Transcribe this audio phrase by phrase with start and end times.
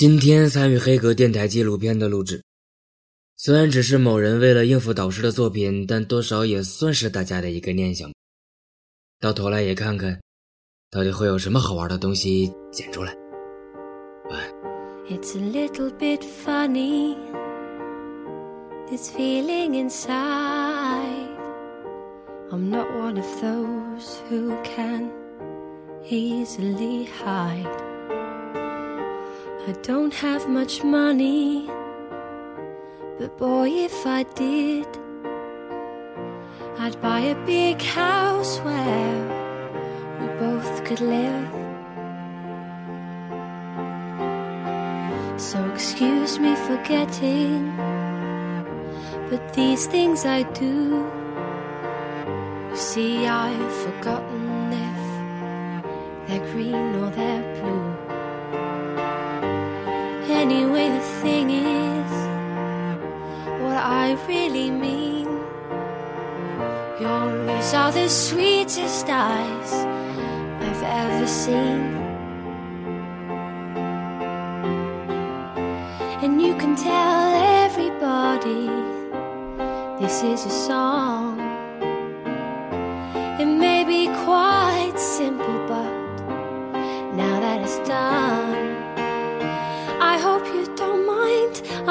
[0.00, 2.42] 今天参与黑格电台纪录片的录制，
[3.36, 8.10] 虽然只是某人为了应付导师的作品，但多少也算是大家的一个念想。
[9.20, 10.18] 到头来也看看，
[10.90, 13.14] 到底会有什么好玩的东西剪出来。
[14.30, 14.50] 晚安。
[15.10, 17.14] It's a little bit funny,
[18.88, 21.28] this feeling inside.
[22.50, 25.10] I'm not one of those who can
[26.08, 27.89] easily hide.
[29.68, 31.68] I don't have much money,
[33.18, 34.88] but boy, if I did,
[36.78, 39.18] I'd buy a big house where
[40.18, 41.50] we both could live.
[45.38, 47.76] So excuse me for getting,
[49.28, 51.06] but these things I do.
[52.70, 57.89] You see, I've forgotten if they're green or they're blue.
[60.60, 62.12] Anyway, the thing is,
[63.62, 65.24] what I really mean.
[67.00, 71.80] Your eyes are the sweetest eyes I've ever seen.
[76.22, 77.24] And you can tell
[77.64, 78.68] everybody
[79.98, 81.40] this is a song.
[83.40, 84.49] It may be quite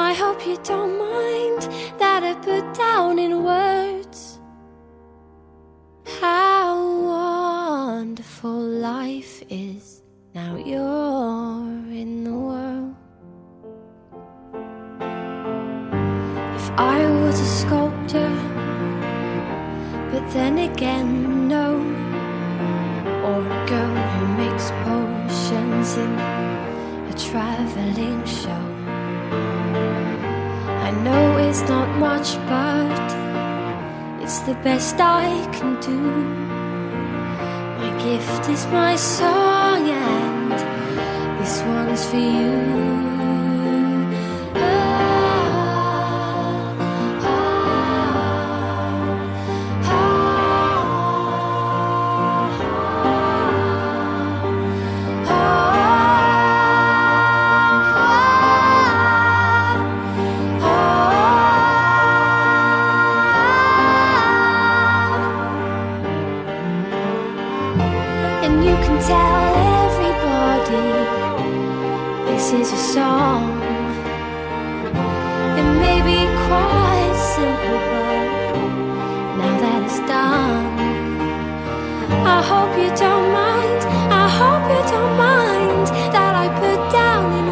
[0.00, 1.62] I hope you don't mind
[2.00, 4.40] that I put down in words
[6.20, 6.74] how
[7.06, 8.60] wonderful
[8.92, 10.02] life is.
[10.34, 12.94] Now you're in the world.
[16.58, 18.32] If I was a sculptor,
[20.12, 21.66] but then again, no.
[23.28, 26.12] Or a girl who makes potions in
[27.12, 28.79] a traveling show.
[30.90, 33.06] I know it's not much, but
[34.24, 36.00] it's the best I can do.
[37.78, 40.50] My gift is my song, and
[41.38, 42.79] this one's for you.
[68.64, 69.54] You can tell
[69.84, 70.88] everybody
[72.30, 73.42] this is a song.
[75.60, 78.26] It may be quite simple, but
[79.38, 80.66] now that it's done,
[82.36, 83.80] I hope you don't mind.
[84.12, 87.46] I hope you don't mind that I put down in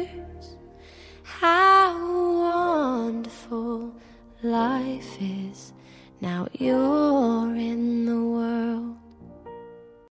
[0.00, 0.46] words
[1.22, 1.90] how
[2.42, 3.76] wonderful
[4.42, 5.72] life is.
[6.20, 8.95] Now you're in the world.